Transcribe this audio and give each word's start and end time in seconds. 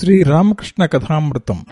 శ్రీ 0.00 0.22
రామకృష్ణ 0.22 0.86
కథామృతం. 0.86 1.66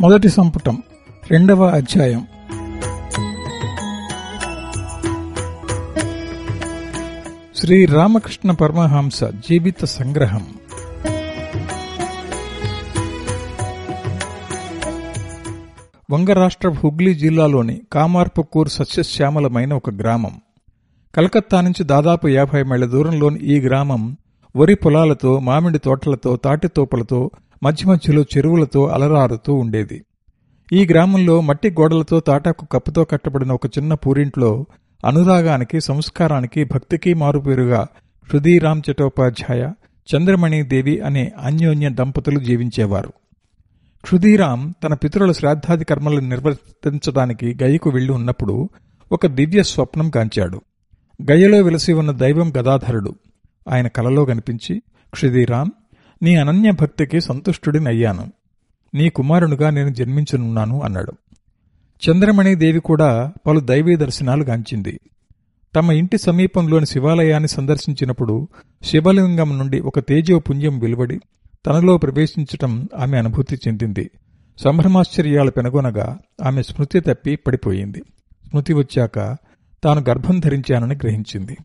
మొదటి 0.00 0.28
సంపుటం 0.28 0.82
రెండవ 1.30 1.66
అధ్యాయం. 1.66 2.26
శ్రీ 7.56 7.86
రామకృష్ణ 7.86 8.50
పరమహంస 8.50 9.24
జీవిత 9.24 9.84
సంగ్రహం. 9.84 10.46
వంగరాష్ట్ర 16.10 16.68
హుగ్లీ 16.68 17.14
జిల్లాలోని 17.14 17.80
కామార్పుకూర్ 17.92 18.68
సస్యశ్యామలమైన 18.68 19.74
ఒక 19.74 19.90
గ్రామం. 19.90 20.40
కలకత్తా 21.14 21.60
నుంచి 21.60 21.84
దాదాపు 21.84 22.28
యాభై 22.28 22.62
మైళ్ళ 22.62 22.84
దూరంలోని 22.84 23.38
ఈ 23.38 23.60
గ్రామం 23.60 24.16
వరి 24.56 24.74
పొలాలతో 24.74 25.38
మామిడి 25.38 25.78
తోటలతో 25.78 26.36
తాటితోపలతో 26.36 27.30
మధ్య 27.62 27.86
మధ్యలో 27.86 28.22
చెరువులతో 28.22 28.86
అలరారుతూ 28.86 29.54
ఉండేది. 29.54 30.04
ఈ 30.72 30.86
గ్రామంలో 30.86 31.40
మట్టి 31.40 31.70
గోడలతో 31.70 32.20
తాటాకు 32.20 32.64
కప్పుతో 32.64 33.04
కట్టబడిన 33.04 33.52
ఒక 33.52 33.66
చిన్న 33.66 33.94
పూరింట్లో 33.94 34.66
అనురాగానికి 35.06 35.80
సంస్కారానికి 35.80 36.64
భక్తికి 36.64 37.14
మారుపేరుగా 37.14 37.86
హృదీరామ్ 38.28 38.82
చటోపాధ్యాయ 38.90 39.62
చంద్రమణి 40.08 40.62
దేవి 40.62 41.00
అనే 41.00 41.32
అన్యోన్య 41.38 41.88
దంపతులు 41.88 42.38
జీవించేవారు. 42.38 43.12
క్షుధీరామ్ 44.02 44.72
తన 44.84 44.94
పితరుల 44.94 45.32
శ్రాద్ధాది 45.32 45.84
కర్మలను 45.84 46.28
నిర్వర్తించడానికి 46.28 47.58
గయకు 47.62 47.90
వెళ్ళి 47.90 48.12
ఉన్నప్పుడు 48.12 48.68
ఒక 49.12 49.26
దివ్య 49.26 49.62
స్వప్నం 49.62 50.10
కాంచాడు 50.10 50.60
గయ్యలో 51.30 51.60
వెలసి 51.62 51.92
ఉన్న 51.92 52.10
దైవం 52.10 52.52
గదాధరుడు. 52.56 53.14
ఆయన 53.68 53.86
కలలో 53.86 54.24
కనిపించి 54.24 54.82
క్షుధీరామ్ 55.12 55.70
నీ 56.22 56.36
అనన్య 56.36 56.70
భక్తికి 56.70 57.20
సంతుష్టుడినయ్యాను 57.20 58.32
నీ 58.94 59.08
కుమారునుగా 59.08 59.70
నేను 59.70 59.88
జన్మించనున్నాను 59.88 60.80
అన్నాడు. 60.80 61.12
చంద్రమణి 62.08 62.54
దేవి 62.54 62.80
కూడా 62.80 63.32
పలు 63.46 63.60
దైవీ 63.60 63.96
దర్శనాలు 63.96 64.44
గాంచింది. 64.44 65.00
తమ 65.76 65.92
ఇంటి 65.92 66.18
సమీపంలోని 66.18 66.86
శివాలయాన్ని 66.86 67.48
సందర్శించినప్పుడు 67.48 68.48
శివలింగం 68.82 69.58
నుండి 69.58 69.80
ఒక 69.80 69.98
తేజోపుంజం 69.98 70.78
వెలువడి 70.78 71.20
తనలో 71.66 71.98
ప్రవేశించటం 71.98 72.88
ఆమె 72.98 73.18
అనుభూతి 73.18 73.56
చెందింది. 73.56 74.10
సంభ్రమాశ్చర్యాలు 74.58 75.50
పెనగొనగా 75.50 76.18
ఆమె 76.44 76.62
స్మృతి 76.62 77.00
తప్పి 77.00 77.36
పడిపోయింది. 77.36 78.02
స్మృతి 78.48 78.74
వచ్చాక 78.74 79.36
తాను 79.84 80.04
గర్భం 80.08 80.40
ధరించానని 80.40 80.94
గ్రహించింది. 80.94 81.56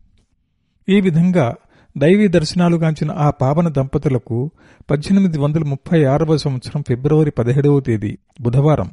ఈ 0.88 1.00
విధంగా 1.00 1.54
దైవీ 1.98 2.28
దర్శనాలుగాంచిన 2.28 3.12
ఆ 3.12 3.30
పావన 3.30 3.68
దంపతులకు 3.68 4.50
పద్దెనిమిది 4.90 5.38
వందల 5.38 5.64
ముప్పై 5.64 6.04
ఆరవ 6.04 6.36
సంవత్సరం 6.36 6.84
ఫిబ్రవరి 6.88 7.30
పదిహేడవ 7.30 7.80
తేదీ 7.80 8.18
బుధవారం 8.40 8.90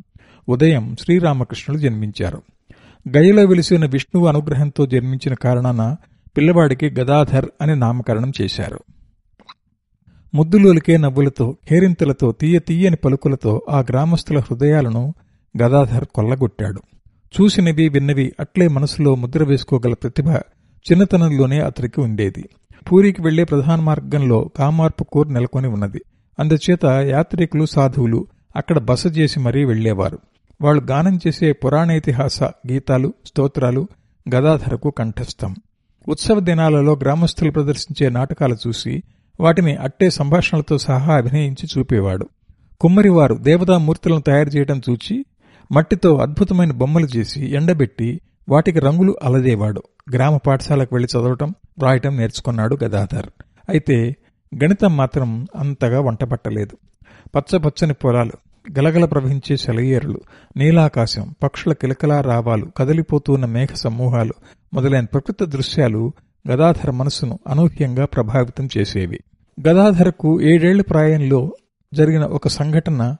ఉదయం 0.50 0.96
శ్రీరామకృష్ణులు 1.02 1.82
జన్మించారు. 1.82 2.42
గయలో 3.18 3.46
వెలిసిన 3.46 3.86
విష్ణువు 3.86 4.28
అనుగ్రహంతో 4.28 4.86
జన్మించిన 4.86 5.34
కారణాన 5.34 5.96
పిల్లవాడికి 6.38 6.90
గదాధర్ 6.90 7.46
అని 7.62 7.76
నామకరణం 7.76 8.32
చేశారు. 8.42 8.80
ముద్దులోలికే 10.34 10.98
నవ్వులతో 10.98 11.58
కేరింతలతో 11.70 12.32
తీయ 12.32 12.60
తీయని 12.60 12.96
పలుకులతో 12.96 13.62
ఆ 13.70 13.80
గ్రామస్తుల 13.80 14.40
హృదయాలను 14.40 15.14
గదాధర్ 15.64 16.06
కొల్లగొట్టాడు. 16.06 16.82
చూసినవి 17.42 17.90
విన్నవి 17.90 18.34
అట్లే 18.40 18.68
మనసులో 18.68 19.16
ముద్ర 19.16 19.44
వేసుకోగల 19.44 19.94
ప్రతిభ 19.94 20.30
చిన్నతనంలోనే 20.92 21.60
అతనికి 21.60 22.02
ఉండేది. 22.02 22.50
పూరికి 22.92 23.22
వెళ్ళే 23.22 23.44
ప్రధాన 23.44 23.80
మార్గంలో 23.80 24.52
కామార్పు 24.58 25.04
కోర్ 25.04 25.34
నెలకొని 25.34 25.68
ఉన్నది. 25.68 26.02
అందుచేత 26.40 26.86
యాత్రికులు 26.86 27.66
సాధువులు 27.66 28.28
అక్కడ 28.56 28.80
బస 28.80 29.08
చేసి 29.18 29.40
మరీ 29.40 29.66
వెళ్ళేవారు. 29.66 30.20
వాళ్ళు 30.62 30.84
గానం 30.84 31.20
చేసే 31.28 31.52
పురాణేతిహాస 31.52 32.44
గీతాలు 32.44 33.14
స్తోత్రాలు 33.28 33.88
గదాధరకు 34.36 34.90
కంఠస్థం. 34.90 35.56
ఉత్సవ 36.08 36.40
దినాలలో 36.40 36.94
గ్రామస్తులు 36.94 37.52
ప్రదర్శించే 37.52 38.10
నాటకాలు 38.10 38.58
చూసి 38.68 39.04
వాటిని 39.40 39.76
అట్టే 39.76 40.10
సంభాషణలతో 40.10 40.78
సహా 40.78 41.16
అభినయించి 41.16 41.80
చూపేవాడు. 41.80 42.30
కుమ్మరివారు 42.82 43.36
దేవతామూర్తులను 43.36 44.22
తయారు 44.22 44.50
చేయడం 44.50 44.82
చూచి 44.90 45.26
మట్టితో 45.72 46.18
అద్భుతమైన 46.18 46.72
బొమ్మలు 46.72 47.06
చేసి 47.06 47.46
ఎండబెట్టి 47.56 48.22
వాటికి 48.50 48.80
రంగులు 48.80 49.18
అలదేవాడు 49.24 49.84
గ్రామ 50.14 50.38
పాఠశాలకు 50.38 50.96
వెళ్ళి 50.96 51.18
చదవటం 51.18 51.56
రాయటం 51.84 52.18
నేర్చుకున్నాడు 52.18 52.78
గదాధర్. 52.84 53.26
అయితే 53.70 54.16
గణితం 54.64 54.98
మాత్రం 54.98 55.48
అంతగా 55.56 56.02
వంటపట్టలేదు. 56.02 56.78
పచ్చపచ్చని 57.36 57.94
పొలాలు 57.94 58.32
గలగల 58.80 59.06
ప్రవహించే 59.06 59.58
సెలయేరులు 59.58 60.22
నీలాకాశం 60.58 61.36
పక్షుల 61.44 61.74
కిలకలా 61.74 62.22
రావాలు 62.22 62.66
కదిలిపోతున్న 62.78 63.46
మేఘ 63.46 63.68
సమూహాలు 63.68 64.34
మొదలైన 64.74 65.06
ప్రకృతి 65.06 65.46
దృశ్యాలు 65.46 66.14
గదాధర 66.52 66.92
మనసును 66.92 67.40
అనూహ్యంగా 67.48 68.06
ప్రభావితం 68.06 68.70
చేసేవి. 68.78 69.20
గదాధరకు 69.68 70.42
ఏడేళ్ళ 70.42 70.82
ప్రాయంలో 70.82 71.56
జరిగిన 71.94 72.24
ఒక 72.24 72.48
సంఘటన 72.48 73.16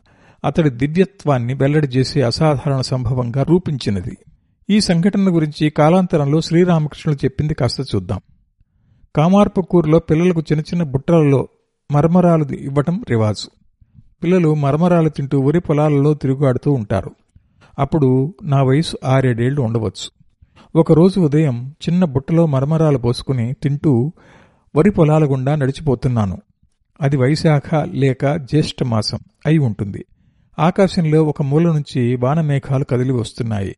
అతడి 0.46 0.70
దివ్యత్వాన్ని 0.70 1.54
వెల్లడి 1.54 1.88
చేసే 1.88 2.22
అసాధారణ 2.22 2.82
సంభవంగా 2.82 3.44
రూపించినది. 3.44 4.18
ఈ 4.70 4.82
సంఘటన 4.82 5.36
గురించి 5.36 5.70
కాలాంతరంలో 5.70 6.42
శ్రీరామకృష్ణులు 6.42 7.26
చెప్పింది 7.26 7.54
కాస్త 7.54 7.96
చూద్దాం. 7.96 8.20
కామార్పకూరులో 9.16 10.00
పిల్లలకు 10.00 10.42
చిన్న 10.42 10.62
చిన్న 10.62 10.84
బుట్టలలో 10.84 11.48
మరమరాలు 11.92 12.44
ఇవ్వటం 12.44 13.04
రివాజు. 13.10 13.50
పిల్లలు 14.24 14.54
మరమరాలు 14.54 15.10
తింటూ 15.10 15.40
వరి 15.40 15.60
పొలాలలో 15.60 16.14
తిరుగాడుతూ 16.14 16.72
ఉంటారు. 16.72 17.12
అప్పుడు 17.80 18.36
నా 18.44 18.64
వయసు 18.64 18.98
ఆరేడేళ్ళు 19.06 19.62
ఉండవచ్చు. 19.62 20.24
ఒకరోజు 20.76 21.20
ఉదయం 21.20 21.76
చిన్న 21.90 22.06
బుట్టలో 22.06 22.46
మరమరాలు 22.46 22.98
పోసుకుని 22.98 23.54
తింటూ 23.54 24.14
వరి 24.76 24.92
పొలాల 24.92 25.24
గుండా 25.26 25.56
నడిచిపోతున్నాను. 25.56 26.38
అది 27.02 27.18
వైశాఖ 27.18 27.76
లేక 27.76 28.36
జ్యేష్ఠ 28.36 28.84
మాసం 28.84 29.20
అయి 29.46 29.58
ఉంటుంది. 29.58 30.06
ఆకాశంలో 30.58 31.24
ఒక 31.24 31.42
మూల 31.42 31.72
నుంచి 31.72 32.16
వానమేఘాలు 32.16 32.84
కదిలి 32.84 33.12
వస్తున్నాయి. 33.12 33.76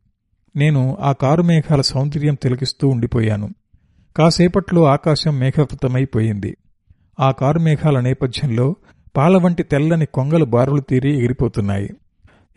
నేను 0.55 0.97
ఆ 1.01 1.11
కారు 1.11 1.41
మేఘాల 1.41 1.81
సౌందర్యం 1.81 2.35
తిలకిస్తూ 2.35 2.87
ఉండిపోయాను. 2.87 3.47
కాసేపట్లో 4.15 4.85
ఆకాశం 4.85 5.39
మేఘవృతమైపోయింది. 5.39 6.57
ఆ 7.19 7.31
కారు 7.31 7.59
మేఘాల 7.59 7.99
నేపథ్యంలో 7.99 8.75
పాల 9.17 9.37
వంటి 9.37 9.63
తెల్లని 9.63 10.05
కొంగలు 10.05 10.45
బారులు 10.45 10.81
తీరి 10.81 11.17
ఎగిరిపోతున్నాయి. 11.17 11.89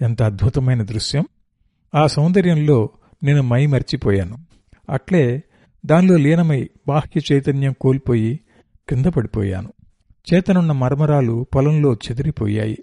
ఎంత 0.00 0.22
అద్భుతమైన 0.22 0.82
దృశ్యం! 0.82 1.24
ఆ 1.94 2.06
సౌందర్యంలో 2.06 2.78
నేను 3.22 3.42
మై 3.42 3.66
మర్చిపోయాను 3.66 4.36
అట్లే 4.90 5.42
దానిలో 5.86 6.16
లీనమై 6.16 6.68
బాహ్య 6.88 7.20
చైతన్యం 7.32 7.74
కోల్పోయి 7.80 8.40
కింద 8.88 9.06
పడిపోయాను. 9.06 9.72
చేతనున్న 10.28 10.72
మర్మరాలు 10.72 11.46
పొలంలో 11.54 11.94
చెదిరిపోయాయి. 11.94 12.78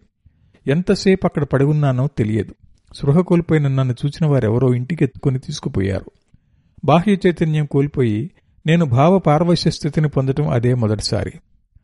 ఎంతసేపు 0.68 1.26
అక్కడ 1.26 1.44
పడి 1.44 1.66
ఉన్నానో 1.66 2.08
తెలియదు. 2.08 2.56
సృహ 2.96 3.20
కోల్పోయిన 3.20 3.68
నన్ను 3.68 3.96
చూచిన 4.06 4.26
వారెవరో 4.26 4.74
ఇంటికి 4.74 5.03
ఎత్తుకుని 5.03 5.40
తీసుకుపోయారు. 5.40 6.12
బాహ్య 6.86 7.18
చైతన్యం 7.28 7.66
కోల్పోయి 7.66 8.31
నేను 8.66 8.86
భావ 8.86 9.20
పారవశ్య 9.20 9.72
స్థితిని 9.72 10.09
పొందటం 10.09 10.48
అదే 10.48 10.74
మొదటిసారి. 10.74 11.31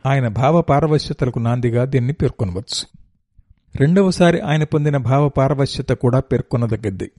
ఆయన 0.06 0.28
భావ 0.28 0.62
పారవశ్యతలకు 0.62 1.40
నాందిగా 1.40 1.86
దీన్ని 1.86 2.14
పేర్కొనవచ్చు. 2.14 3.00
రెండవసారి 3.75 4.40
ఆయన 4.40 4.64
పొందిన 4.64 4.97
భావ 4.97 5.30
పారవశ్యత 5.30 5.90
కూడా 5.90 6.20
పేర్కొనదగ్గది. 6.20 7.12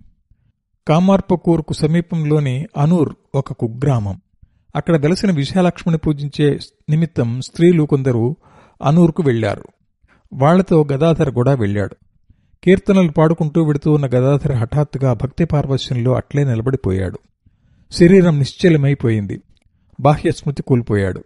కామార్పకూర్కు 0.88 1.72
సమీపంలోని 1.72 2.66
అనూర్ 2.76 3.14
ఒక 3.34 3.52
కుగ్రామం. 3.52 4.20
అక్కడ 4.76 4.96
వెలసిన 4.96 5.30
విశాలక్ష్మిని 5.30 5.98
పూజించే 5.98 6.58
నిమిత్తం 6.90 7.40
స్త్రీలు 7.40 7.82
కొందరు 7.82 8.36
అనూర్కు 8.84 9.22
వెళ్ళారు 9.22 9.64
వాళ్ళతో 10.34 10.86
గదాధర్ 10.92 11.30
కూడా 11.30 11.54
వెళ్ళాడు 11.54 11.96
కీర్తనలు 12.64 13.10
పాడుకుంటూ 13.10 13.62
వెడుతూ 13.62 13.92
ఉన్న 13.92 14.06
గదాధర్ 14.06 14.52
హఠాత్తుగా 14.52 15.12
భక్తి 15.12 15.44
పార్వశ్యంలో 15.44 16.14
అట్లే 16.14 16.44
నిలబడిపోయాడు. 16.44 17.18
శరీరం 17.92 18.38
నిశ్చలమైపోయింది. 18.38 19.40
బాహ్య 20.00 20.30
స్మృతి 20.30 20.62
కోల్పోయాడు. 20.62 21.24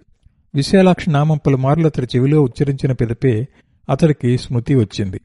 విశాలాక్షి 0.54 1.10
నామం 1.10 1.40
పలుమార్లు 1.46 1.86
అతడి 1.86 2.06
చెవిలో 2.16 2.42
ఉచ్చరించిన 2.42 2.92
పిదపే 2.92 3.48
అతడికి 3.90 4.38
స్మృతి 4.38 4.74
వచ్చింది. 4.74 5.20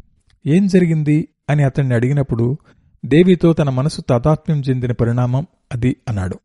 ఏం 0.47 0.67
జరిగింది? 0.67 1.27
అని 1.49 1.63
అతన్ని 1.63 1.95
అడిగినప్పుడు 1.95 2.57
దేవితో 3.05 3.53
తన 3.53 3.69
మనసు 3.69 4.01
తాదాత్మ్యం 4.01 4.61
చెందిన 4.69 4.91
పరిణామం 4.91 5.47
అది 5.73 5.95
అన్నాడు. 6.09 6.39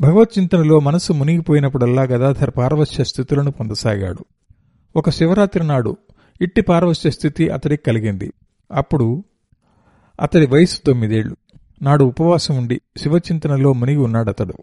భగవచ్చింతనలో 0.00 0.80
మనసు 0.80 1.12
మునిగిపోయినప్పుడల్లా 1.12 2.02
గదాధర్ 2.02 2.50
పార్వశ్య 2.56 3.04
స్థితులను 3.04 3.50
పొందసాగాడు. 3.50 4.24
ఒక 4.96 5.10
శివరాత్రి 5.10 5.66
నాడు 5.66 5.96
ఇట్టి 6.40 6.60
పారవశ్య 6.60 7.10
స్థితి 7.10 7.48
అతడికి 7.48 7.82
కలిగింది. 7.82 8.32
అప్పుడు 8.72 9.24
అతడి 10.20 10.46
వయసు 10.46 10.80
తొమ్మిదేళ్ళు. 10.86 11.36
నాడు 11.82 12.04
ఉపవాసం 12.04 12.56
ఉండి 12.56 12.80
శివచింతనలో 12.96 13.72
మునిగి 13.72 13.96
ఉన్నాడతడు. 13.96 14.54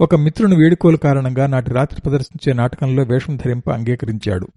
ఒక 0.00 0.14
మిత్రుని 0.14 0.56
వేడుకోలు 0.56 0.96
కారణంగా 0.96 1.46
నాటి 1.46 1.70
రాత్రి 1.70 2.00
ప్రదర్శించే 2.00 2.52
నాటకంలో 2.52 3.02
వేషం 3.02 3.36
ధరింప 3.36 3.70
అంగీకరించాడు. 3.70 4.48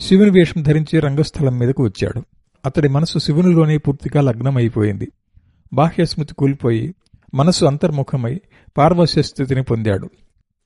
శివుని 0.00 0.30
వేషం 0.30 0.62
ధరించి 0.62 1.00
రంగస్థలం 1.00 1.58
మీదకు 1.58 1.84
వచ్చాడు. 1.84 2.22
అతడి 2.66 2.88
మనసు 2.88 3.18
శివునిలోనే 3.18 3.78
పూర్తిగా 3.78 4.20
లగ్నమైపోయింది. 4.20 5.12
బాహ్యస్మృతి 5.72 6.34
కూలిపోయి 6.34 6.94
మనసు 7.34 7.64
అంతర్ముఖమై 7.64 8.40
పార్వశ్య 8.78 9.22
స్థితిని 9.22 9.62
పొందాడు. 9.62 10.10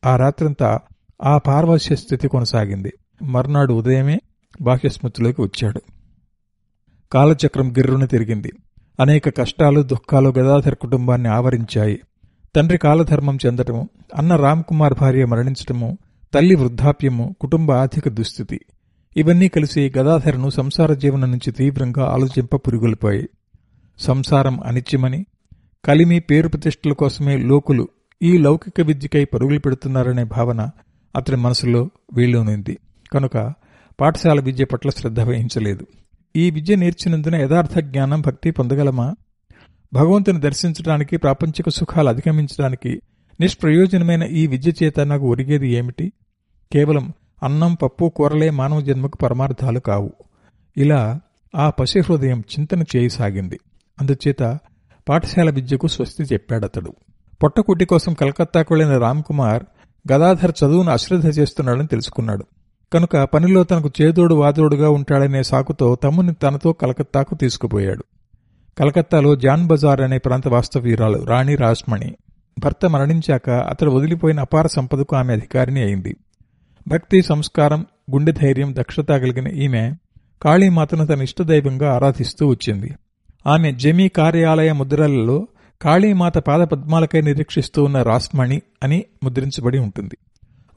ఆ 0.05 0.17
రాత్రంతా 0.17 0.79
ఆ 1.25 1.38
పార్వశ్య 1.38 1.97
స్థితి 1.97 2.29
కొనసాగింది. 2.29 2.93
మర్నాడు 3.23 3.73
ఉదయమే 3.73 4.20
బాహ్యస్మృతిలోకి 4.60 5.42
వచ్చాడు. 5.42 5.82
కాలచక్రం 7.12 7.72
గిర్రున 7.72 8.04
తిరిగింది. 8.04 8.52
అనేక 9.00 9.38
కష్టాలు 9.38 9.82
దుఃఖాలు 9.82 10.28
గదాధర్ 10.28 10.74
కుటుంబాన్ని 10.74 11.28
ఆవరించాయి. 11.28 12.00
తండ్రి 12.56 12.78
కాలధర్మం 12.78 13.38
చెందటము 13.46 13.88
అన్న 14.16 14.36
రామ్కుమార్ 14.36 14.94
భార్య 15.00 15.24
మరణించటము 15.24 15.98
తల్లి 16.34 16.54
వృద్ధాప్యము 16.54 17.36
కుటుంబ 17.40 17.72
ఆర్థిక 17.72 18.08
దుస్థితి. 18.08 18.60
ఇవన్నీ 19.16 19.48
కలిసి 19.48 19.92
గదాధర్ను 19.98 20.50
సంసార 20.50 20.94
జీవనం 20.94 21.30
నుంచి 21.30 21.50
తీవ్రంగా 21.50 22.04
ఆలోచింప 22.04 22.56
పురుగులిపోయాయి. 22.56 23.28
సంసారం 23.98 24.60
అనిత్యమని 24.60 25.26
కలిమి 25.84 26.20
పేరు 26.20 26.48
ప్రతిష్టల 26.48 26.92
కోసమే 26.92 27.36
లోకులు 27.36 27.88
ఈ 28.22 28.38
లౌకిక 28.38 28.80
విద్యకై 28.80 29.24
పరుగులు 29.24 29.58
పెడుతున్నారనే 29.58 30.24
భావన 30.24 30.70
అతని 31.16 31.36
మనసులో 31.36 31.90
వీళ్ళునింది 32.14 32.78
కనుక 33.12 33.36
పాఠశాల 34.00 34.40
విద్య 34.40 34.64
పట్ల 34.64 34.90
శ్రద్ధ 34.90 35.20
వహించలేదు. 35.20 35.86
ఈ 36.36 36.50
విద్య 36.50 36.76
నేర్చినందున 36.76 37.34
యథార్థ 37.34 37.78
జ్ఞానం 37.78 38.20
భక్తి 38.20 38.50
పొందగలమా? 38.50 39.14
భగవంతుని 39.92 40.40
దర్శించడానికి 40.40 41.16
ప్రాపంచిక 41.16 41.68
సుఖాలు 41.68 42.08
అధిగమించడానికి 42.08 43.00
నిష్ప్రయోజనమైన 43.40 44.22
ఈ 44.22 44.46
విద్య 44.46 44.72
చేత 44.82 45.00
నాకు 45.00 45.30
ఒరిగేది 45.30 45.68
ఏమిటి? 45.68 46.12
కేవలం 46.72 47.12
అన్నం 47.42 47.74
పప్పు 47.74 48.12
కూరలే 48.16 48.50
మానవ 48.50 48.80
జన్మకు 48.80 49.16
పరమార్థాలు 49.16 49.78
కావు. 49.78 50.12
ఇలా 50.76 51.20
ఆ 51.56 51.70
పసి 51.70 52.00
హృదయం 52.00 52.40
చింతన 52.40 52.84
చేయసాగింది. 52.96 53.60
అందుచేత 54.00 54.58
పాఠశాల 55.08 55.50
విద్యకు 55.50 55.86
స్వస్తి 55.86 56.22
చెప్పాడతడు. 56.22 56.94
పొట్టకుట్టి 57.42 57.84
కోసం 57.84 58.14
కలకత్తాకు 58.14 58.74
వెళ్ళిన 58.74 58.98
రామ్కుమార్ 58.98 59.62
గదాధర్ 60.12 60.52
చదువును 60.64 60.90
అశ్రద్ధ 60.90 61.38
చేస్తున్నాడని 61.38 61.86
తెలుసుకున్నాడు. 61.86 62.44
కనుక 62.93 63.17
పనిలో 63.17 63.64
తనకు 63.64 63.90
చేదోడు 64.00 64.35
వాదోడుగా 64.35 64.90
ఉంటాడనే 64.90 65.43
సాకుతో 65.43 65.94
తమ్ముని 65.94 66.35
తనతో 66.35 66.73
కలకత్తాకు 66.73 67.35
తీసుకుపోయాడు. 67.35 68.05
కలకత్తాలో 68.79 69.37
జాన్ 69.37 69.67
బజార్ 69.67 70.00
అనే 70.00 70.19
ప్రాంత 70.19 70.49
వాస్తవీరాలు 70.49 71.25
రాణి 71.25 71.55
రాస్మణి. 71.55 72.17
భర్త 72.58 72.87
మరణించాక 72.87 73.50
అతడు 73.50 73.90
వదిలిపోయిన 73.90 74.40
అపార 74.40 74.67
సంపదకు 74.67 75.17
ఆమె 75.17 75.32
అధికారిని 75.32 75.82
అయింది. 75.82 76.17
భక్తి 76.88 77.23
సంస్కారం 77.23 77.87
గుండె 78.12 78.32
ధైర్యం 78.32 78.75
దక్షత 78.75 79.08
కలిగిన 79.08 79.49
ఈమె 79.49 79.93
కాళీమాతను 80.43 81.06
తన 81.06 81.23
ఇష్టదైవంగా 81.23 81.94
ఆరాధిస్తూ 81.94 82.46
వచ్చింది. 82.46 82.94
ఆమె 83.46 83.73
జమీ 83.73 84.08
కార్యాలయ 84.08 84.73
ముద్రలలో 84.73 85.49
కాళీమాత 85.82 86.38
పాదపద్మాలకై 86.38 87.20
నిరీక్షిస్తూ 87.20 87.84
ఉన్న 87.84 88.02
రాస్మణి 88.02 88.62
అని 88.82 89.05
ముద్రించబడి 89.23 89.79
ఉంటుంది. 89.79 90.17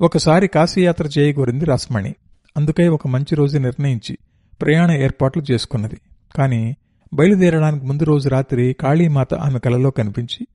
ఒకసారి 0.02 0.48
కాశీయాత్ర 0.48 1.10
చేయగోరింది 1.20 1.66
రాస్మణి. 1.66 2.16
అందుకై 2.58 2.88
ఒక 2.88 3.08
మంచి 3.08 3.36
రోజు 3.36 3.58
నిర్ణయించి 3.58 4.18
ప్రయాణ 4.62 4.92
ఏర్పాట్లు 4.92 5.44
చేసుకున్నది. 5.52 5.98
కాని 6.38 6.76
బయలుదేరడానికి 7.14 7.86
ముందు 7.86 8.04
రోజు 8.04 8.30
రాత్రి 8.30 8.74
కాళీమాత 8.74 9.34
ఆమె 9.34 9.60
కలలో 9.60 9.92
కనిపించి 9.92 10.48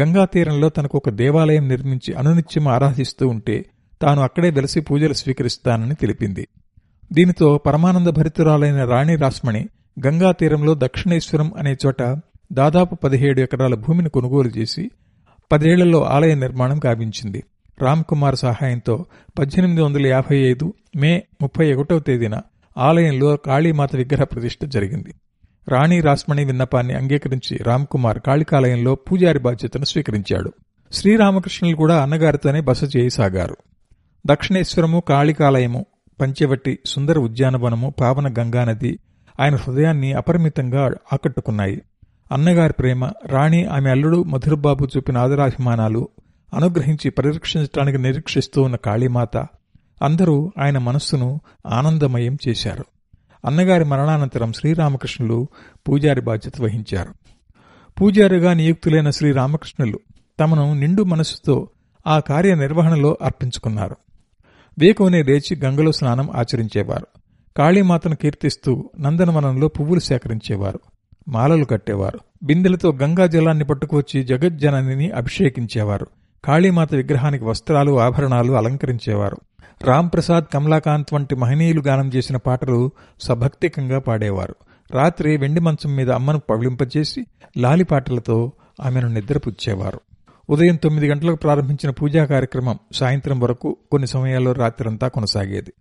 గంగా 0.00 0.24
తీరంలో 0.24 0.68
తనకు 0.68 0.98
ఒక 0.98 1.10
దేవాలయం 1.10 1.68
నిర్మించి 1.68 2.14
అనునిత్యం 2.14 2.68
ఆరాధిస్తూ 2.68 3.28
ఉంటే 3.28 3.64
తాను 4.02 4.22
అక్కడే 4.22 4.50
వెలసి 4.50 4.80
పూజలు 4.80 5.12
స్వీకరిస్తానని 5.12 5.94
తెలిపింది. 5.94 6.48
దీనితో 7.12 7.58
పరమానంద 7.58 8.06
భరితురాలైన 8.06 8.84
రాణి 8.84 9.16
రాస్మణి 9.16 9.68
గంగా 10.06 10.32
తీరంలో 10.32 10.74
దక్షిణేశ్వరం 10.74 11.52
అనే 11.58 11.76
చోట 11.86 12.02
దాదాపు 12.52 12.94
పదిహేడు 12.94 13.40
ఎకరాల 13.40 13.74
భూమిని 13.74 14.08
కొనుగోలు 14.08 14.48
చేసి 14.48 14.90
పదేళ్ళలో 15.52 16.04
ఆలయ 16.04 16.34
నిర్మాణం 16.34 16.80
గావించింది. 16.86 17.42
రామ్ 17.82 18.04
కుమార్ 18.04 18.36
సహాయంతో 18.36 19.04
పద్దెనిమిది 19.38 19.80
వందల 19.80 20.06
యాభై 20.06 20.36
ఐదు 20.36 20.74
మే 20.96 21.22
ముప్పై 21.42 21.72
ఒకటవ 21.72 21.98
తేదీన 21.98 22.40
ఆలయంలో 22.78 23.36
కాళీమాత 23.36 23.96
విగ్రహ 23.96 24.24
ప్రతిష్ఠ 24.24 24.64
జరిగింది. 24.64 25.14
రాణి 25.68 26.00
రాస్మణి 26.00 26.44
విన్నపాన్ని 26.44 26.94
అంగీకరించి 26.94 27.58
రామ్ 27.62 27.86
కుమార్ 27.86 28.18
కాళికాలయంలో 28.18 28.94
పూజారి 28.94 29.38
బాధ్యతను 29.38 29.84
స్వీకరించాడు. 29.84 30.52
శ్రీరామకృష్ణులు 30.92 31.76
కూడా 31.76 32.02
అన్నగారితోనే 32.02 32.60
బస 32.60 32.96
చేయసాగారు. 32.96 33.56
దక్షిణేశ్వరము 34.26 35.02
కాళికాలయము 35.08 35.86
పంచవట్టి 36.20 36.78
సుందర 36.86 37.18
ఉద్యానవనము 37.18 37.94
పావన 38.00 38.34
గంగానది 38.38 38.98
ఆయన 39.40 39.56
హృదయాన్ని 39.56 40.12
అపరిమితంగా 40.12 40.92
ఆకట్టుకున్నాయి. 41.12 41.82
అన్నగారి 42.32 42.72
ప్రేమ 42.72 43.04
రాణి 43.26 43.64
ఆమె 43.64 43.90
అల్లుడు 43.90 44.22
మధురబాబు 44.22 44.88
చూపిన 44.96 45.18
ఆదరాభిమానాలు 45.18 46.08
అనుగ్రహించి 46.54 47.10
పరిరక్షించడానికి 47.10 47.98
నిరీక్షిస్తూ 47.98 48.62
ఉన్న 48.62 48.76
కాళీమాత 48.76 49.36
అందరూ 50.02 50.52
ఆయన 50.58 50.78
మనస్సును 50.78 51.40
ఆనందమయం 51.66 52.38
చేశారు. 52.48 52.84
అన్నగారి 53.46 53.84
మరణానంతరం 53.84 54.52
శ్రీరామకృష్ణులు 54.52 55.48
పూజారి 55.88 56.20
బాధ్యత 56.20 56.52
వహించారు. 56.60 57.14
పూజారిగా 58.00 58.52
నియుక్తులైన 58.52 59.10
శ్రీరామకృష్ణులు 59.10 60.00
తమను 60.40 60.74
నిండు 60.74 61.02
మనస్సుతో 61.02 61.68
ఆ 62.06 62.18
కార్య 62.18 62.54
నిర్వహణలో 62.54 63.18
అర్పించుకున్నారు. 63.22 63.96
వేకువనే 64.78 65.22
లేచి 65.22 65.56
గంగలో 65.56 65.92
స్నానం 65.92 66.30
ఆచరించేవారు. 66.30 67.06
కాళీమాతను 67.56 68.16
కీర్తిస్తూ 68.16 68.90
నందనవనంలో 69.00 69.68
పువ్వులు 69.68 70.00
సేకరించేవారు. 70.00 70.80
మాలలు 71.28 71.64
కట్టేవారు. 71.64 72.20
బిందెలతో 72.42 72.92
గంగా 72.92 73.26
జలాన్ని 73.26 73.64
పట్టుకువచ్చి 73.64 74.24
జగజ్జనని 74.24 75.10
అభిషేకించేవారు. 75.10 76.06
కాళీమాత 76.44 76.94
విగ్రహానికి 76.94 77.44
వస్త్రాలు 77.44 78.00
ఆభరణాలు 78.00 78.52
అలంకరించేవారు. 78.52 79.36
రాంప్రసాద్ 79.82 80.44
కమలాకాంత్ 80.54 81.14
వంటి 81.14 81.34
మహనీయులు 81.34 81.80
గానం 81.80 82.08
చేసిన 82.08 82.36
పాటలు 82.36 82.90
సభక్తికంగా 83.20 83.98
పాడేవారు. 83.98 84.54
రాత్రి 84.90 85.36
వెండి 85.36 85.60
మంచం 85.60 85.96
మీద 85.96 86.10
అమ్మను 86.10 86.38
పవిలింపజేసి 86.38 87.26
లాలిపాటలతో 87.58 88.52
ఆమెను 88.84 89.08
నిద్రపుచ్చేవారు. 89.08 90.00
ఉదయం 90.50 90.76
తొమ్మిది 90.76 91.10
గంటలకు 91.10 91.36
ప్రారంభించిన 91.36 91.90
పూజా 91.90 92.24
కార్యక్రమం 92.24 92.78
సాయంత్రం 92.92 93.40
వరకు 93.40 93.76
కొన్ని 93.90 94.06
సమయాల్లో 94.06 94.52
రాత్రంతా 94.52 95.08
కొనసాగేది. 95.08 95.72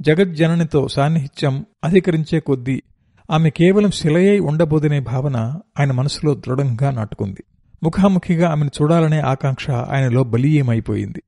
జగజ్జననితో 0.00 0.88
సాన్నిహిత్యం 0.88 1.66
అధికరించే 1.84 2.40
కొద్దీ 2.40 2.82
ఆమె 3.30 3.50
కేవలం 3.50 3.90
శిలయై 3.90 4.38
ఉండబోదనే 4.38 5.00
భావన 5.00 5.36
ఆయన 5.80 5.92
మనసులో 5.92 6.34
దృఢంగా 6.34 6.90
నాటుకుంది. 6.90 7.44
ముఖాముఖిగా 7.82 8.50
ఆమెను 8.50 8.70
చూడాలనే 8.82 9.20
ఆకాంక్ష 9.20 9.70
ఆయనలో 9.70 10.24
బలీయమైపోయింది. 10.24 11.22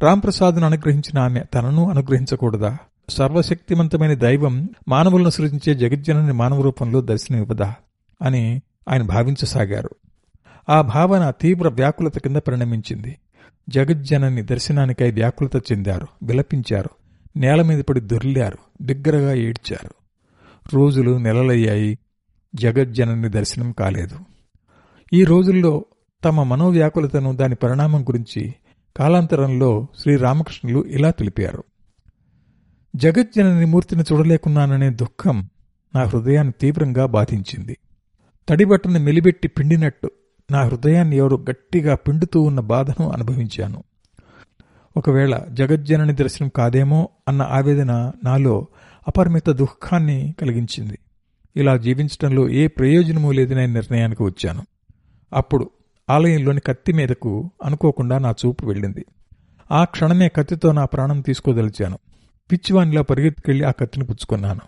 రాంప్రసాద్ను 0.00 0.66
అనుగ్రహించిన 0.66 1.18
ఆమె 1.18 1.40
తనను 1.54 1.90
అనుగ్రహించకూడదా? 1.90 2.76
సర్వశక్తివంతమైన 3.08 4.14
దైవం 4.14 4.68
మానవులను 4.88 5.30
సృజించే 5.30 5.74
జగజ్జనని 5.74 6.32
మానవ 6.32 6.60
రూపంలో 6.60 7.00
దర్శనమివ్వదా? 7.00 7.74
అని 8.22 8.60
ఆయన 8.88 9.02
భావించసాగారు. 9.02 9.90
ఆ 10.68 10.80
భావన 10.80 11.30
తీవ్ర 11.30 11.68
వ్యాకులత 11.68 12.18
కింద 12.18 12.36
పరిణమించింది. 12.36 13.18
జగజ్జనని 13.68 14.42
దర్శనానికై 14.42 15.10
వ్యాకులత 15.10 15.56
చెందారు 15.56 16.06
విలపించారు 16.22 16.90
నేల 17.36 17.62
మీద 17.62 17.84
పడి 17.84 18.00
దొర్లారు 18.00 18.58
బిగ్గరగా 18.82 19.34
ఏడ్చారు. 19.34 19.90
రోజులు 20.74 21.18
నెలలయ్యాయి 21.18 21.98
జగజ్జనని 22.54 23.28
దర్శనం 23.28 23.72
కాలేదు. 23.72 24.35
ఈ 25.12 25.24
రోజుల్లో 25.24 25.84
తమ 26.24 26.42
మనోవ్యాకులతను 26.42 27.36
దాని 27.36 27.54
పరిణామం 27.54 28.02
గురించి 28.02 28.54
కాలాంతరంలో 28.96 29.86
శ్రీరామకృష్ణులు 29.98 30.84
ఇలా 30.88 31.10
తెలిపారు. 31.10 31.64
జగజ్జనని 32.96 33.66
మూర్తిని 33.66 34.04
చూడలేకున్నాననే 34.12 34.90
దుఃఖం 34.90 35.48
నా 35.94 36.02
హృదయాన్ని 36.02 36.52
తీవ్రంగా 36.60 37.06
బాధించింది. 37.06 37.78
తడిబట్టను 38.48 39.00
మెలిబెట్టి 39.00 39.48
పిండినట్టు 39.48 40.10
నా 40.50 40.62
హృదయాన్ని 40.62 41.16
ఎవరు 41.16 41.36
గట్టిగా 41.36 41.94
పిండుతూ 41.94 42.40
ఉన్న 42.40 42.60
బాధను 42.60 43.10
అనుభవించాను. 43.10 43.84
ఒకవేళ 44.96 45.40
జగజ్జనని 45.52 46.12
దర్శనం 46.12 46.50
కాదేమో 46.56 47.08
అన్న 47.28 47.42
ఆవేదన 47.42 48.12
నాలో 48.24 48.66
అపరిమిత 49.08 49.50
దుఃఖాన్ని 49.50 50.34
కలిగించింది. 50.40 50.98
ఇలా 51.56 51.76
జీవించడంలో 51.76 52.48
ఏ 52.48 52.66
ప్రయోజనమూ 52.66 53.32
లేదనే 53.32 53.66
నిర్ణయానికి 53.66 54.22
వచ్చాను. 54.22 54.62
అప్పుడు 55.32 55.70
ఆలయంలోని 56.10 56.60
కత్తి 56.60 56.92
మీదకు 56.92 57.50
అనుకోకుండా 57.64 58.18
నా 58.18 58.30
చూపు 58.30 58.66
వెళ్ళింది. 58.66 59.06
ఆ 59.72 59.84
క్షణమే 59.84 60.28
కత్తితో 60.28 60.72
నా 60.72 60.84
ప్రాణం 60.84 61.20
తీసుకోదలిచాను. 61.20 61.98
పిచ్చివానిలా 62.52 63.02
పరిగెత్తుకెళ్ళి 63.02 63.64
ఆ 63.64 63.70
కత్తిని 63.70 64.06
పుచ్చుకున్నాను. 64.06 64.60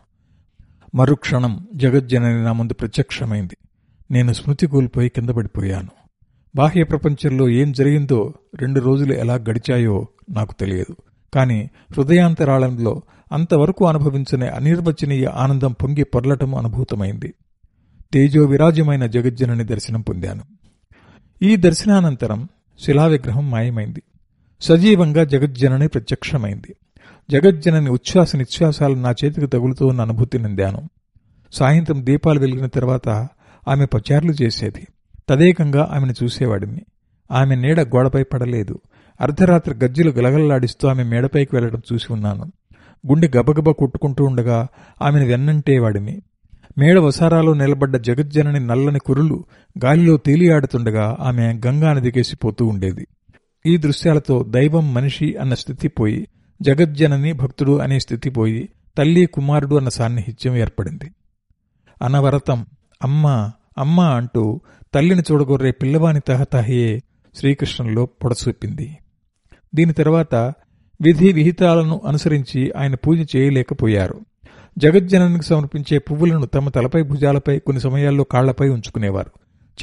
మరుక్షణం 0.95 1.69
జగజ్జనని 1.75 2.45
నా 2.45 2.53
ముందు 2.53 2.75
ప్రత్యక్షమైంది. 2.75 3.57
నేను 4.11 4.33
స్మృతి 4.33 4.67
కోల్పోయి 4.67 5.09
కింద 5.09 5.31
పడిపోయాను. 5.31 5.88
బాహ్య 6.57 6.85
ప్రపంచంలో 6.85 7.49
ఏం 7.49 7.73
జరిగిందో 7.73 8.35
రెండు 8.55 8.81
రోజులు 8.81 9.12
ఎలా 9.12 9.35
గడిచాయో 9.35 10.07
నాకు 10.31 10.55
తెలియదు. 10.61 10.97
కాని 11.35 11.69
హృదయాంతరాళంలో 11.93 13.03
అంతవరకు 13.33 13.87
అనుభవించని 13.87 14.49
అనిర్వచనీయ 14.49 15.27
ఆనందం 15.27 15.73
పొంగి 15.73 16.05
పొర్లటం 16.05 16.55
అనుభూతమైంది. 16.55 17.35
తేజో 18.12 18.45
విరాజ్యమైన 18.45 19.07
జగజ్జనని 19.07 19.65
దర్శనం 19.65 20.00
పొందాను. 20.00 20.43
ఈ 21.43 21.57
దర్శనానంతరం 21.57 22.49
శిలావిగ్రహం 22.81 23.50
మాయమైంది. 23.50 24.03
సజీవంగా 24.61 25.25
జగజ్జనని 25.25 25.88
ప్రత్యక్షమైంది. 25.88 26.77
జగజ్జనని 27.31 27.91
ఉచ్ఛ్వాస 27.91 28.37
నిశ్వాసాలు 28.37 28.95
నా 28.95 29.11
చేతికి 29.11 29.47
తగులుతూ 29.47 29.87
ఉన్న 29.87 30.00
అనుభూతి 30.00 30.38
నిందాను. 30.38 30.88
సాయంత్రం 31.53 32.07
దీపాలు 32.07 32.41
వెలిగిన 32.41 32.67
తర్వాత 32.67 33.09
ఆమె 33.69 33.85
పచారులు 33.85 34.33
చేసేది. 34.33 34.87
తదేకంగా 35.29 35.88
ఆమెను 35.93 36.15
చూసేవాడిని. 36.25 36.83
ఆమె 37.31 37.57
నీడ 37.57 37.81
గోడపై 37.81 38.23
పడలేదు. 38.23 38.81
అర్ధరాత్రి 39.21 39.75
గజ్జలు 39.75 40.11
గలగలలాడిస్తూ 40.11 40.88
ఆమె 40.88 41.03
మేడపైకి 41.03 41.57
వెళ్ళడం 41.57 41.83
చూసి 41.93 42.12
ఉన్నాను. 42.12 42.53
గుండె 43.07 43.31
గబగబా 43.37 43.73
కొట్టుకుంటూ 43.73 44.25
ఉండగా 44.25 44.67
ఆమెను 45.03 45.27
వెన్నంటేవాడిని 45.27 46.23
మేడ 46.78 46.99
వసారాలో 46.99 47.54
నిలబడ్డ 47.54 47.97
జగజ్జనని 47.97 48.61
నల్లని 48.61 48.99
కురులు 48.99 49.44
గాలిలో 49.85 50.16
తేలియాడుతుండగా 50.16 51.16
ఆమె 51.20 51.61
గంగా 51.66 51.92
నదికేసి 51.92 52.64
ఉండేది. 52.64 53.06
ఈ 53.66 53.76
దృశ్యాలతో 53.76 54.44
దైవం 54.49 54.94
మనిషి 54.94 55.37
అన్న 55.37 55.54
స్థితి 55.54 55.88
పోయి 55.88 56.28
జగజ్జనని 56.62 57.32
భక్తుడు 57.32 57.78
అనే 57.78 57.99
స్థితి 57.99 58.30
పోయి 58.30 58.68
తల్లి 58.99 59.26
కుమారుడు 59.26 59.76
అన్న 59.76 59.88
సాన్నిహిత్యం 59.88 60.56
ఏర్పడింది. 60.56 61.11
అనవరతం 62.02 62.66
అమ్మా 63.02 63.52
అమ్మా 63.78 64.08
అంటూ 64.08 64.61
తల్లిని 64.94 65.23
చూడగొర్రే 65.32 65.70
పిల్లవాని 65.70 66.20
తహతహయే 66.20 67.02
శ్రీకృష్ణంలో 67.35 68.06
పొడసూపింది. 68.06 68.99
దీని 69.75 69.92
తర్వాత 69.92 70.35
విధి 71.00 71.32
విహితాలను 71.32 72.00
అనుసరించి 72.06 72.73
ఆయన 72.76 72.94
పూజ 72.94 73.37
చేయలేకపోయారు. 73.37 74.20
జగజ్జననికి 74.78 75.44
సమర్పించే 75.44 75.99
పువ్వులను 75.99 76.47
తమ 76.47 76.68
తలపై 76.68 77.02
భుజాలపై 77.02 77.58
కొన్ని 77.58 77.80
సమయాల్లో 77.80 78.25
కాళ్ళపై 78.25 78.68
ఉంచుకునేవారు. 78.68 79.30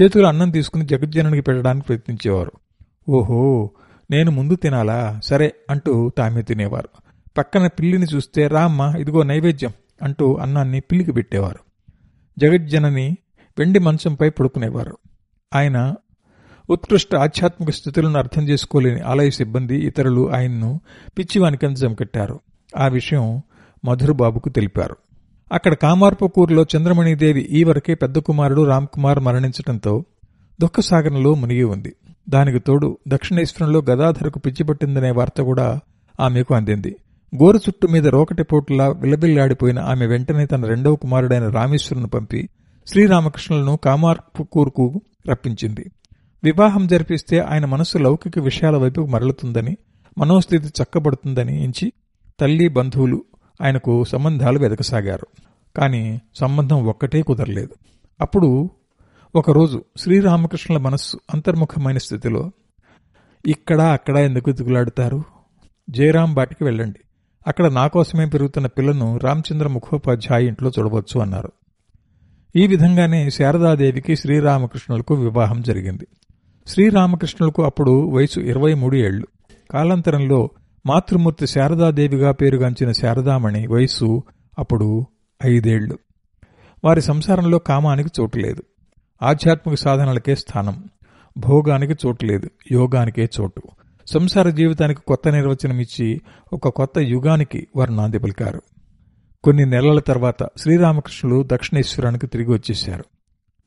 చేతులు 0.02 0.28
అన్నం 0.28 0.52
తీసుకుని 0.52 0.86
జగజ్జననికి 0.86 1.42
పెట్టడానికి 1.42 1.86
ప్రయత్నించేవారు. 1.86 2.52
ఓహో 3.10 3.72
నేను 4.12 4.32
ముందు 4.32 4.56
తినాలా? 4.56 5.20
సరే 5.24 5.54
అంటూ 5.70 6.12
తామే 6.18 6.42
తినేవారు. 6.42 6.90
పక్కన 7.38 7.68
పిల్లిని 7.68 8.06
చూస్తే 8.16 8.48
రామ్మ 8.48 8.94
ఇదిగో 9.00 9.24
నైవేద్యం 9.24 9.72
అంటూ 10.04 10.36
అన్నాన్ని 10.36 10.80
పిల్లికి 10.80 11.12
పెట్టేవారు. 11.12 11.60
జగజ్జనని 12.40 13.18
వెండి 13.60 13.80
మంచంపై 13.80 14.30
పడుకునేవారు. 14.30 14.98
ఆయన 15.56 15.96
ఉత్కృష్ట 16.70 17.16
ఆధ్యాత్మిక 17.16 17.70
స్థితులను 17.70 18.18
అర్థం 18.18 18.50
చేసుకోలేని 18.50 19.02
ఆలయ 19.02 19.30
సిబ్బంది 19.30 19.76
ఇతరులు 19.76 20.34
ఆయన్ను 20.34 20.82
పిచ్చివానికని 21.18 21.76
జమకట్టారు 21.76 22.40
ఆ 22.78 22.88
విషయం 22.88 23.42
మధురబాబుకు 23.86 24.50
తెలిపారు. 24.50 24.96
అక్కడ 25.54 25.74
కామార్పకూరులో 25.74 26.66
చంద్రమణిదేవి 26.78 27.42
ఈ 27.42 27.64
వరకే 27.64 27.94
పెద్ద 27.94 28.20
కుమారుడు 28.20 28.62
రామ్కుమార్ 28.62 29.20
మరణించటంతో 29.20 30.04
దుఃఖసాగరంలో 30.62 31.34
మునిగి 31.34 31.64
ఉంది. 31.64 31.96
దానికి 32.30 32.60
తోడు 32.60 32.98
దక్షిణేశ్వరంలో 33.08 33.82
గదాధరకు 33.82 34.40
పిచ్చిపట్టిందనే 34.40 35.12
వార్త 35.12 35.42
కూడా 35.42 35.80
ఆమెకు 36.20 36.54
అందింది. 36.54 36.96
గోరు 37.36 37.58
చుట్టు 37.58 37.88
మీద 37.88 38.08
రోకటిపోటులా 38.08 38.88
విలబిల్లాడిపోయిన 38.88 39.80
ఆమె 39.80 40.06
వెంటనే 40.08 40.46
తన 40.46 40.66
రెండవ 40.66 40.96
కుమారుడైన 40.96 41.50
రామేశ్వరును 41.50 42.08
పంపి 42.08 42.50
శ్రీరామకృష్ణులను 42.88 43.80
కామార్పకూరుకు 43.84 45.02
రప్పించింది. 45.30 45.92
వివాహం 46.44 46.88
జరిపిస్తే 46.88 47.40
ఆయన 47.40 47.66
మనస్సు 47.66 47.98
లౌకిక 47.98 48.40
విషయాల 48.40 48.78
వైపు 48.78 49.02
మరలుతుందని 49.02 49.78
మనోస్థితి 50.18 50.68
చక్కబడుతుందని 50.68 51.64
ఎంచి 51.64 51.94
తల్లి 52.40 52.68
బంధువులు 52.68 53.24
ఆయనకు 53.62 54.04
సంబంధాలు 54.04 54.60
వెదకసాగారు. 54.60 55.28
కానీ 55.78 56.22
సంబంధం 56.36 56.86
ఒక్కటే 56.86 57.22
కుదరలేదు. 57.22 57.76
అప్పుడు 58.22 58.70
ఒకరోజు 59.36 59.84
శ్రీరామకృష్ణుల 59.98 60.82
మనస్సు 60.82 61.18
అంతర్ముఖమైన 61.34 61.98
స్థితిలో 61.98 62.52
ఇక్కడ 63.46 63.82
అక్కడ 63.82 64.18
ఎందుకు 64.18 64.52
దిగులాడుతారు 64.52 65.24
జయరాం 65.90 66.34
బాటికి 66.34 66.64
వెళ్ళండి. 66.64 67.00
అక్కడ 67.48 67.72
నా 67.72 67.88
కోసమే 67.88 68.26
పెరుగుతున్న 68.26 68.68
పిల్లను 68.68 69.18
రామచంద్ర 69.18 69.68
ముఖోపాధ్యాయ 69.68 70.46
ఇంట్లో 70.46 70.72
చూడవచ్చు 70.80 71.20
అన్నారు. 71.20 71.52
ఈ 72.56 72.68
విధంగానే 72.68 73.30
శారదాదేవికి 73.30 74.16
శ్రీరామకృష్ణులకు 74.16 75.14
వివాహం 75.14 75.62
జరిగింది. 75.62 76.08
శ్రీరామకృష్ణులకు 76.68 77.64
అప్పుడు 77.64 78.10
వయసు 78.10 78.40
ఇరవై 78.40 78.74
మూడు 78.74 78.96
ఏళ్ళు 78.96 79.28
కాలాంతరంలో 79.72 80.50
మాతృమూర్తి 80.86 81.48
శారదాదేవిగా 81.48 82.32
పేరుగాంచిన 82.32 82.92
శారదామణి 82.92 83.68
వయస్సు 83.68 84.24
అప్పుడు 84.60 85.06
ఐదేళ్ళు. 85.46 85.98
వారి 86.84 87.02
సంసారంలో 87.02 87.60
కామానికి 87.60 88.10
చోటు 88.20 88.38
లేదు. 88.38 88.64
ఆధ్యాత్మిక 89.22 89.78
సాధనలకే 89.78 90.36
స్థానం. 90.36 90.84
భోగానికి 91.38 92.08
చోటు 92.08 92.26
లేదు. 92.26 92.50
యోగానికే 92.72 93.30
చోటు. 93.42 93.62
సంసార 94.08 94.50
జీవితానికి 94.50 95.02
కొత్త 95.08 95.30
నిర్వచనం 95.30 95.80
ఇచ్చి 95.80 96.22
ఒక 96.54 96.70
కొత్త 96.70 97.00
యుగానికి 97.00 97.68
వారు 97.76 97.92
నాంది 97.92 98.20
పలికారు. 98.20 98.62
కొన్ని 99.44 99.66
నెలల 99.66 100.00
తర్వాత 100.00 100.50
శ్రీరామకృష్ణులు 100.58 101.48
దక్షిణేశ్వరానికి 101.52 102.28
తిరిగి 102.28 102.50
వచ్చేశారు. 102.50 103.06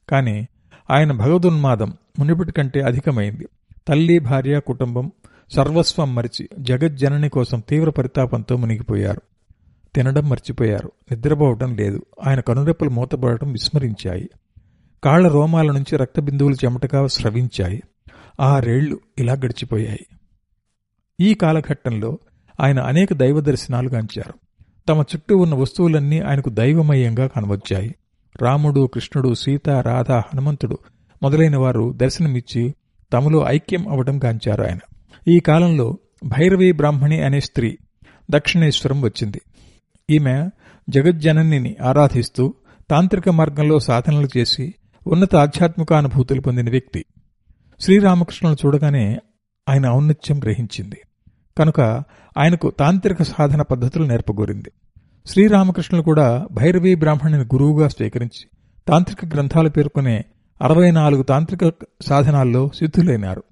కాని 0.09 0.47
ఆయన 0.91 1.13
భగవదున్మాదం 1.13 1.93
మునిపటి 2.19 2.53
కంటే 2.53 2.81
అధికమైంది. 2.81 3.49
తల్లి 3.89 4.19
భార్య 4.19 4.61
కుటుంబం 4.61 5.13
సర్వస్వం 5.55 6.15
మరిచి 6.15 6.49
జగజ్జనని 6.59 7.29
కోసం 7.29 7.63
తీవ్ర 7.69 7.91
పరితాపంతో 7.91 8.57
మునిగిపోయారు. 8.57 9.23
తినడం 9.95 10.29
మర్చిపోయారు. 10.29 10.93
నిద్రపోవటం 11.11 11.77
లేదు. 11.77 12.03
ఆయన 12.27 12.41
కనురెప్పలు 12.41 12.91
మూతపడటం 12.91 13.53
విస్మరించాయి. 13.53 14.31
కాళ్ళ 15.05 15.29
రోమాల 15.29 15.67
నుంచి 15.67 15.97
రక్తబిందువులు 15.97 16.55
చెమటగా 16.55 17.07
స్రవించాయి. 17.07 17.83
ఆ 18.41 18.59
రేళ్ళు 18.59 19.01
ఇలా 19.19 19.33
గడిచిపోయాయి. 19.33 20.07
ఈ 21.21 21.35
కాలఘట్టంలో 21.35 22.19
ఆయన 22.61 22.81
అనేక 22.81 23.13
దైవ 23.13 23.41
దర్శనాలు 23.41 23.89
గాంచారు. 23.89 24.35
తమ 24.89 25.01
చుట్టూ 25.01 25.37
ఉన్న 25.37 25.55
వస్తువులన్నీ 25.55 26.21
ఆయనకు 26.21 26.49
దైవమయంగా 26.49 27.27
కనవచ్చాయి 27.27 27.95
రాముడు 28.43 28.87
కృష్ణుడు 28.95 29.35
సీత 29.35 29.69
రాధ 29.69 30.13
హనుమంతుడు 30.13 30.79
మొదలైన 31.23 31.57
వారు 31.57 31.93
దర్శనమిచ్చి 31.97 32.75
తమలో 33.13 33.45
ఐక్యం 33.49 33.89
అవడం 33.89 34.21
గాంచారు 34.25 34.63
ఆయన. 34.63 34.79
ఈ 35.29 35.41
కాలంలో 35.41 35.99
భైరవి 36.25 36.73
బ్రాహ్మణి 36.73 37.21
అనే 37.21 37.41
స్త్రీ 37.41 37.79
దక్షిణేశ్వరం 38.31 39.03
వచ్చింది. 39.03 39.41
ఈమె 40.11 40.49
జగజ్జననిని 40.91 41.77
ఆరాధిస్తూ 41.83 42.55
తాంత్రిక 42.91 43.29
మార్గంలో 43.29 43.79
సాధనలు 43.79 44.29
చేసి 44.37 44.75
ఉన్నత 45.07 45.37
ఆధ్యాత్మిక 45.37 45.93
అనుభూతులు 45.93 46.41
పొందిన 46.41 46.71
వ్యక్తి. 46.71 47.05
శ్రీరామకృష్ణులు 47.81 48.67
చూడగానే 48.67 49.19
ఆయన 49.69 49.91
ఔన్నత్యం 49.91 50.39
గ్రహించింది. 50.39 50.97
కనుక 51.59 51.81
ఆయనకు 52.39 52.71
తాంత్రిక 52.71 53.23
సాధన 53.23 53.63
పద్ధతులు 53.63 54.05
నేర్పగోరింది. 54.05 54.71
శ్రీరామకృష్ణులు 55.27 56.05
కూడా 56.05 56.47
భైరవీ 56.53 56.95
బ్రాహ్మణుని 56.95 57.45
గురువుగా 57.45 57.89
స్వీకరించి 57.89 58.49
తాంత్రిక 58.89 59.35
గ్రంథాలు 59.35 59.69
పేర్కొనే 59.69 60.25
అరవై 60.63 60.91
నాలుగు 60.91 61.23
తాంత్రిక 61.23 61.73
సాధనాల్లో 62.03 62.71
సిద్ధులైనారు. 62.79 63.45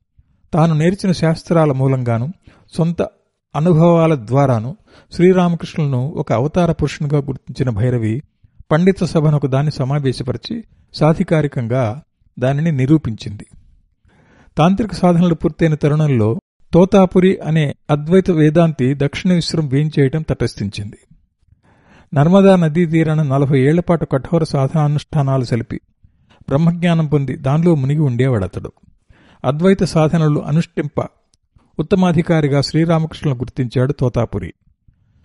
తాను 0.57 0.75
నేర్చిన 0.75 1.13
శాస్త్రాల 1.13 1.73
మూలంగాను 1.73 2.33
సొంత 2.77 3.03
అనుభవాల 3.57 4.15
ద్వారాను 4.15 4.77
శ్రీరామకృష్ణులను 5.13 6.09
ఒక 6.09 6.33
అవతార 6.33 6.73
పురుషునిగా 6.73 7.21
గుర్తించిన 7.21 7.71
భైరవి 7.71 8.23
పండిత 8.71 9.05
సభనొక 9.05 9.47
దాన్ని 9.47 9.73
సమావేశపరిచి 9.73 10.65
సాధికారికంగా 10.95 12.03
దానిని 12.39 12.73
నిరూపించింది. 12.73 13.47
తాంత్రిక 14.59 14.95
సాధనలు 14.95 15.35
పూర్తయిన 15.35 15.75
తరుణంలో 15.75 16.41
తోతాపురి 16.73 17.39
అనే 17.39 17.75
అద్వైత 17.91 18.31
వేదాంతి 18.31 18.95
దక్షిణ 18.95 19.33
విశ్రం 19.33 19.69
వేయించేయటం 19.69 20.23
తటస్థించింది. 20.23 20.99
నర్మదా 22.15 22.57
నదీ 22.57 22.87
తీరాన 22.87 23.23
నలభై 23.23 23.61
ఏళ్ళపాటు 23.61 24.05
కఠోర 24.05 24.45
సాధనానుష్ఠానాలు 24.45 25.45
సెలిపి 25.45 25.81
బ్రహ్మజ్ఞానం 26.49 27.07
పొంది 27.07 27.37
దానిలో 27.37 27.75
మునిగి 27.75 28.01
ఉండేవాడతడు. 28.01 28.73
అద్వైత 29.47 29.85
సాధనలు 29.85 30.41
అనుష్ఠింప. 30.41 31.07
ఉత్తమాధికారిగా 31.79 32.61
శ్రీరామకృష్ణులు 32.61 33.39
గుర్తించాడు 33.39 33.93
తోతాపురి. 33.93 34.55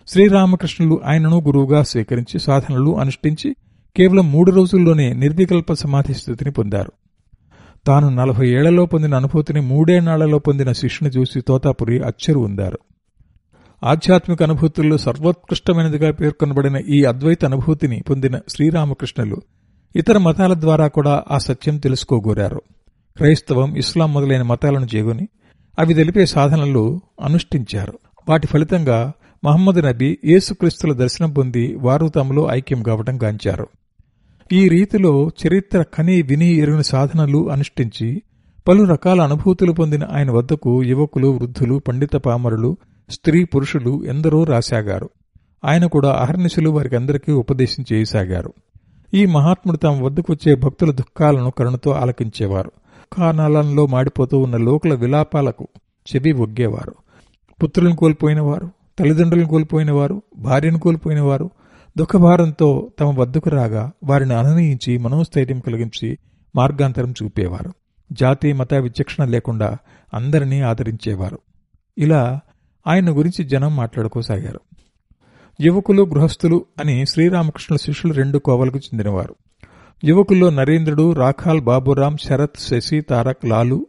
శ్రీరామకృష్ణులు 0.08 1.00
ఆయనను 1.04 1.40
గురువుగా 1.40 1.82
స్వీకరించి 1.82 2.38
సాధనలు 2.38 2.98
అనుష్ఠించి 2.98 3.56
కేవలం 3.96 4.32
మూడు 4.32 4.50
రోజుల్లోనే 4.50 5.12
నిర్వికల్ప 5.12 5.72
సమాధి 5.72 6.14
స్థితిని 6.14 6.50
పొందారు. 6.50 6.92
తాను 7.86 8.08
నలభై 8.08 8.48
ఏళ్ళలో 8.48 8.86
పొందిన 8.86 9.14
అనుభూతిని 9.14 9.60
మూడేనాళ్ళలో 9.60 10.38
పొందిన 10.38 10.72
శిష్యుని 10.72 11.18
చూసి 11.18 11.40
తోతాపురి 11.40 12.00
అచ్చరు 12.00 12.38
ఉందారు. 12.38 12.78
ఆధ్యాత్మిక 13.84 14.42
అనుభూతుల్లో 14.42 14.98
సర్వోత్కృష్టమైనదిగా 14.98 16.10
పేర్కొనబడిన 16.10 16.76
ఈ 16.76 17.04
అద్వైత 17.04 17.44
అనుభూతిని 17.44 18.02
పొందిన 18.02 18.40
శ్రీరామకృష్ణులు 18.48 19.42
ఇతర 19.96 20.18
మతాల 20.18 20.54
ద్వారా 20.54 20.88
కూడా 20.88 21.24
ఆ 21.30 21.38
సత్యం 21.38 21.78
తెలుసుకోగోరారు. 21.78 22.62
క్రైస్తవం 23.16 23.76
ఇస్లాం 23.76 24.12
మొదలైన 24.12 24.42
మతాలను 24.42 24.86
చేగుని 24.94 25.28
అవి 25.78 25.94
తెలిపే 25.94 26.26
సాధనలు 26.26 27.00
అనుష్ఠించారు. 27.22 27.98
వాటి 28.28 28.46
ఫలితంగా 28.46 29.12
మహమ్మద్ 29.44 29.84
నబీ 29.84 30.18
యేసుక్రీస్తుల 30.24 30.92
దర్శనం 30.92 31.32
పొంది 31.32 31.76
వారు 31.76 32.08
తమలో 32.08 32.48
ఐక్యం 32.50 32.82
కావటం 32.82 33.22
గాంచారు. 33.22 33.66
ఈ 34.52 34.68
రీతిలో 34.68 35.30
చరిత్ర 35.46 35.82
కని 35.82 36.22
విని 36.22 36.54
ఎరుగిన 36.54 36.80
సాధనలు 36.80 37.50
అనుష్ఠించి 37.50 38.22
పలు 38.68 38.84
రకాల 38.84 39.20
అనుభూతులు 39.20 39.72
పొందిన 39.72 40.04
ఆయన 40.04 40.30
వద్దకు 40.30 40.82
యువకులు 40.82 41.28
వృద్ధులు 41.28 41.82
పండిత 41.88 42.16
పామరులు 42.16 42.76
స్త్రీ 43.10 43.44
పురుషులు 43.44 44.04
ఎందరో 44.04 44.44
రాసాగారు 44.44 45.10
ఆయన 45.64 45.86
కూడా 45.86 46.12
అహర్నిశలు 46.12 46.70
వారికి 46.70 46.96
అందరికీ 46.96 47.32
ఉపదేశం 47.32 47.84
చేయసాగారు 47.92 48.52
ఈ 49.14 49.26
మహాత్ముడు 49.26 49.76
తమ 49.76 50.04
వద్దకు 50.04 50.32
వచ్చే 50.32 50.54
భక్తుల 50.54 50.90
దుఃఖాలను 50.92 51.50
కరుణతో 51.50 51.90
ఆలకించేవారు. 51.90 52.72
దుఃఖానాలంలో 53.12 53.86
మాడిపోతూ 53.86 54.38
ఉన్న 54.38 54.56
లోకుల 54.56 54.94
విలాపాలకు 54.94 55.68
చెవి 56.14 56.32
ఒగ్గేవారు. 56.32 56.94
పుత్రులను 57.62 57.96
కోల్పోయినవారు 57.96 58.70
తల్లిదండ్రులను 58.98 59.48
కోల్పోయినవారు 59.48 60.22
భార్యను 60.38 60.78
కోల్పోయినవారు 60.78 61.50
దుఃఖభారంతో 61.98 62.90
తమ 63.00 63.20
వద్దకు 63.20 63.50
రాగా 63.50 63.92
వారిని 64.04 64.34
అనునయించి 64.34 64.98
మనోస్థైర్యం 64.98 65.60
కలిగించి 65.60 66.18
మార్గాంతరం 66.56 67.14
చూపేవారు. 67.22 67.72
జాతి 68.12 68.52
మత 68.52 68.74
విచక్షణ 68.74 69.24
లేకుండా 69.24 69.76
అందరినీ 70.14 70.60
ఆదరించేవారు. 70.60 71.38
ఇలా 71.98 72.40
ఆయన 72.86 73.10
గురించి 73.10 73.44
జనం 73.44 73.76
మాట్లాడుకోసాగారు. 73.76 74.60
యువకులు 75.60 76.02
గృహస్థులు 76.02 76.64
అని 76.80 77.06
శ్రీరామకృష్ణుల 77.06 77.76
శిష్యులు 77.76 78.14
రెండు 78.14 78.38
కోవలకు 78.38 78.78
చెందినవారు. 78.78 79.34
యువకుల్లో 80.04 80.50
నరేంద్రుడు 80.50 81.12
రాఖాల్ 81.12 81.60
బాబురాం 81.60 82.16
శరత్ 82.16 82.58
శశి 82.58 83.00
తారక్ 83.00 83.44
లాలు 83.44 83.86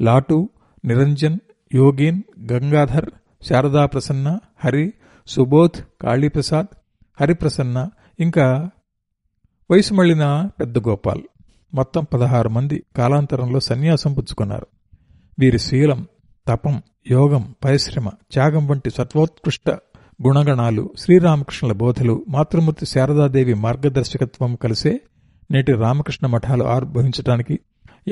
లాటు 0.00 0.36
నిరంజన్ 0.84 1.38
యోగీన్ 1.74 2.20
గంగాధర్ 2.52 3.08
శారదా 3.42 3.86
ప్రసన్న 3.86 4.38
హరి 4.64 4.92
సుబోధ్ 5.26 5.78
కాళీప్రసాద్ 6.02 6.70
హరిప్రసన్న 7.20 7.78
ఇంకా 8.20 8.46
వయసు 9.70 9.94
మళ్ళిన 9.94 10.24
పెద్ద 10.60 10.78
గోపాల్. 10.78 11.22
మొత్తం 11.74 12.04
పదహారు 12.04 12.48
మంది 12.48 12.82
కాలాంతరంలో 12.96 13.60
సన్యాసం 13.60 14.12
పుచ్చుకున్నారు. 14.12 14.66
వీరి 15.38 15.58
శీలం 15.58 16.00
తపం 16.46 16.74
యోగం 17.10 17.54
పరిశ్రమ 17.64 18.08
త్యాగం 18.32 18.68
వంటి 18.68 18.90
సత్వోత్కృష్ట 18.90 19.68
గుణగణాలు 20.20 20.90
శ్రీరామకృష్ణుల 20.98 21.72
బోధలు 21.72 22.24
మాతృమూర్తి 22.28 22.86
శారదాదేవి 22.86 23.54
మార్గదర్శకత్వం 23.54 24.54
కలిసే 24.54 24.92
నేటి 25.52 25.72
రామకృష్ణ 25.72 26.26
మఠాలు 26.26 26.64
ఆవిర్భవించడానికి 26.64 27.60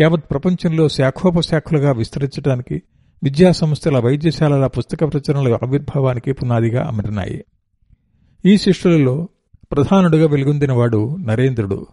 యావత్ 0.00 0.24
ప్రపంచంలో 0.30 0.88
శాఖోపశాఖలుగా 0.88 1.92
విస్తరించడానికి 1.92 2.82
విద్యా 3.24 3.52
సంస్థల 3.52 3.98
వైద్యశాలల 3.98 4.66
పుస్తక 4.66 5.12
ప్రచురణల 5.12 5.54
ఆవిర్భావానికి 5.54 6.32
పునాదిగా 6.32 6.84
అమరినాయి. 6.84 7.44
ఈ 8.46 8.56
శిష్యులలో 8.56 9.28
ప్రధానుడుగా 9.72 10.26
వెలుగొందినవాడు 10.26 11.16
నరేంద్రుడు. 11.16 11.86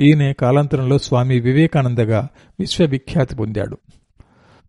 ఈయనే 0.00 0.32
కాలాంతరంలో 0.32 0.98
స్వామి 0.98 1.40
వివేకానందగా 1.40 2.28
విశ్వవిఖ్యాతి 2.60 3.36
పొందాడు. 3.36 3.78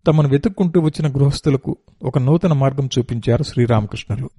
తమను 0.07 0.29
వెతుక్కుంటూ 0.29 0.81
వచ్చిన 0.81 1.11
గృహస్థులకు 1.11 1.77
ఒక 2.03 2.17
నూతన 2.17 2.53
మార్గం 2.53 2.89
చూపించారు 2.99 3.43
శ్రీరామకృష్ణులు. 3.43 4.29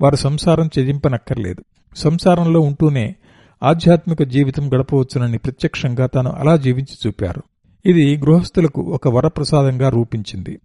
వారు 0.00 0.16
సంసారం 0.16 0.70
చెజింపనక్కర్లేదు 0.78 1.64
సంసారంలో 1.96 2.60
ఉంటూనే 2.60 3.16
ఆధ్యాత్మిక 3.62 4.22
జీవితం 4.22 4.74
గడపవచ్చునని 4.74 5.38
ప్రత్యక్షంగా 5.38 6.06
తాను 6.06 6.30
అలా 6.30 6.56
జీవించి 6.56 6.96
చూపారు. 7.06 7.42
ఇది 7.86 8.16
గృహస్థులకు 8.16 8.80
ఒక 8.80 9.08
వరప్రసాదంగా 9.08 9.88
రూపించింది. 9.88 10.60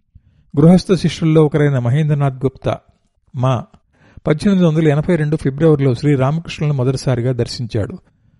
గృహస్థ 0.60 0.94
శిష్యుల్లో 0.94 1.44
ఒకరైన 1.44 1.78
మహేంద్రనాథ్ 1.78 2.44
గుప్తా 2.44 2.78
మా 3.36 3.64
పద్దెనిమిది 4.26 4.66
వందల 4.66 4.88
ఎనభై 4.88 5.16
రెండు 5.16 5.36
ఫిబ్రవరిలో 5.36 5.94
శ్రీరామకృష్ణులను 5.94 6.76
మొదటిసారిగా 6.76 7.32
దర్శించాడు. 7.32 7.98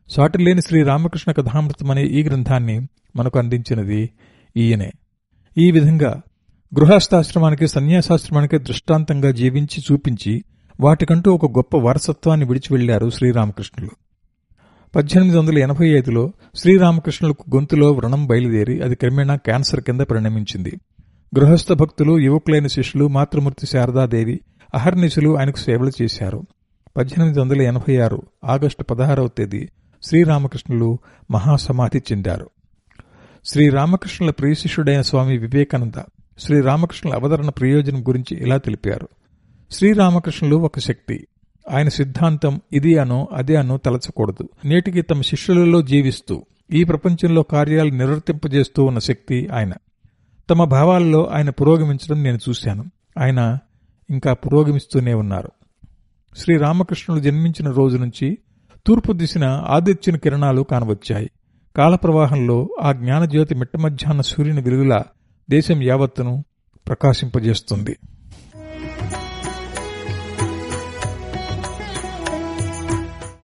సాటిలేని 0.09 0.61
శ్రీరామకృష్ణ 0.61 1.33
కథామృతం 1.33 1.91
అనే 1.91 2.05
ఈ 2.05 2.23
గ్రంథాన్ని 2.23 2.89
మనకు 3.17 3.39
అందించినది 3.39 4.11
ఈయనే. 4.57 4.93
ఈ 5.59 5.71
విధంగా 5.71 6.21
గృహస్థాశ్రమానికి 6.79 7.67
సన్యాసాశ్రమానికి 7.67 8.59
దృష్టాంతంగా 8.59 9.31
జీవించి 9.31 9.83
చూపించి 9.93 10.45
వాటికంటూ 10.81 11.35
ఒక 11.35 11.57
గొప్ప 11.57 11.77
వారసత్వాన్ని 11.77 12.47
విడిచి 12.47 12.69
వెళ్ళారు 12.71 13.11
శ్రీరామకృష్ణులు 13.11 13.91
పద్దెనిమిది 14.95 15.39
వందల 15.39 15.59
ఎనభై 15.59 15.89
ఐదులో 15.89 16.33
శ్రీరామకృష్ణులకు 16.55 17.57
గొంతులో 17.57 17.93
వ్రణం 17.93 18.27
బయలుదేరి 18.27 18.83
అది 18.83 18.95
క్రమేణా 18.95 19.37
క్యాన్సర్ 19.37 19.81
కింద 19.81 20.01
పరిణమించింది. 20.01 20.73
గృహస్థ 21.39 21.73
భక్తులు 21.73 22.19
యువకులైన 22.19 22.67
శిష్యులు 22.67 23.09
మాతృమూర్తి 23.09 23.67
శారదాదేవి 23.67 24.41
అహర్నిశులు 24.75 25.39
ఆయనకు 25.39 25.57
సేవలు 25.57 25.91
చేశారు. 26.03 26.47
పద్దెనిమిది 26.97 27.41
వందల 27.41 27.63
ఎనభై 27.63 27.99
ఆరు 27.99 28.23
ఆగస్టు 28.45 28.85
పదహారవ 28.85 29.29
తేదీ 29.29 29.69
శ్రీరామకృష్ణులు 30.03 30.99
మహాసమాధి 31.31 31.99
చెందారు. 31.99 32.51
శ్రీరామకృష్ణుల 33.45 34.31
ప్రియశిష్యుడైన 34.31 35.01
స్వామి 35.01 35.39
వివేకానంద 35.39 36.03
శ్రీరామకృష్ణుల 36.39 37.15
అవతరణ 37.15 37.49
ప్రయోజనం 37.49 38.03
గురించి 38.03 38.37
ఇలా 38.37 38.57
తెలిపారు. 38.57 39.09
శ్రీరామకృష్ణులు 39.71 40.57
ఒక 40.57 40.79
శక్తి. 40.79 41.27
ఆయన 41.71 41.89
సిద్ధాంతం 41.89 42.61
ఇది 42.73 42.99
అనో 42.99 43.29
అదే 43.33 43.57
అనో 43.57 43.77
తలచకూడదు. 43.77 44.49
నేటికి 44.65 45.03
తమ 45.03 45.21
శిష్యులలో 45.21 45.83
జీవిస్తూ 45.83 46.45
ఈ 46.73 46.85
ప్రపంచంలో 46.85 47.43
కార్యాలు 47.43 47.91
నిర్వర్తింపజేస్తూ 47.91 48.85
ఉన్న 48.85 48.99
శక్తి 48.99 49.49
ఆయన. 49.49 49.73
తమ 50.51 50.65
భావాలలో 50.65 51.27
ఆయన 51.27 51.51
పురోగమించడం 51.51 52.23
నేను 52.23 52.39
చూశాను. 52.49 52.85
ఆయన 53.19 53.59
ఇంకా 54.11 54.33
పురోగమిస్తూనే 54.33 55.15
ఉన్నారు. 55.15 55.51
శ్రీరామకృష్ణుడు 56.37 57.23
జన్మించిన 57.23 57.71
రోజు 57.71 57.97
నుంచి 57.97 58.39
తూర్పు 58.87 59.13
దిశన 59.13 59.45
ఆదిత్యుని 59.45 60.19
కిరణాలు 60.19 60.63
కానవచ్చాయి. 60.63 61.31
కాలప్రవాహంలో 61.77 62.69
ఆ 62.83 62.93
జ్ఞానజ్యోతి 62.93 63.55
మిట్ట 63.55 63.77
మధ్యాహ్న 63.77 64.21
సూర్యుని 64.21 64.61
వెలుగులా 64.61 65.05
దేశం 65.51 65.83
యావత్తును 65.83 66.45
ప్రకాశింపజేస్తుంది. 66.89 67.97